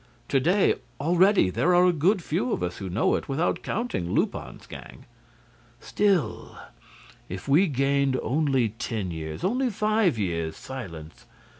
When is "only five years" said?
9.43-10.57